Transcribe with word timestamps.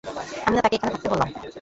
আমি 0.45 0.55
না 0.55 0.61
তাকে 0.61 0.75
এখানে 0.77 0.91
থাকতে 0.93 1.07
বললাম। 1.11 1.27